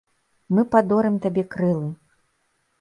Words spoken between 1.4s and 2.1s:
крылы.